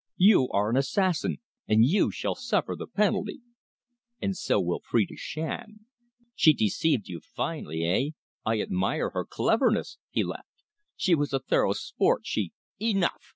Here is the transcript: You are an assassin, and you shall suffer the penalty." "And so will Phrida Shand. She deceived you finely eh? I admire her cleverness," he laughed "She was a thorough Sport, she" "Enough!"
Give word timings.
You 0.17 0.49
are 0.49 0.71
an 0.71 0.77
assassin, 0.77 1.37
and 1.67 1.85
you 1.85 2.09
shall 2.09 2.33
suffer 2.33 2.75
the 2.75 2.87
penalty." 2.87 3.41
"And 4.19 4.35
so 4.35 4.59
will 4.59 4.79
Phrida 4.79 5.13
Shand. 5.15 5.81
She 6.33 6.53
deceived 6.55 7.07
you 7.07 7.19
finely 7.19 7.83
eh? 7.85 8.09
I 8.43 8.61
admire 8.61 9.11
her 9.11 9.25
cleverness," 9.25 9.99
he 10.09 10.23
laughed 10.23 10.63
"She 10.95 11.13
was 11.13 11.33
a 11.33 11.39
thorough 11.39 11.73
Sport, 11.73 12.21
she" 12.25 12.51
"Enough!" 12.81 13.29